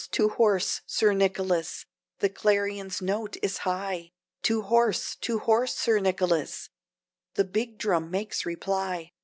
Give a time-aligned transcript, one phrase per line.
[0.09, 0.81] to horse!
[0.87, 1.85] Sir Nicholas,
[2.21, 4.13] the clarion's note is high!
[4.41, 5.15] To horse!
[5.17, 5.75] to horse!
[5.75, 6.69] Sir Nicholas,
[7.35, 9.11] the big drum makes reply!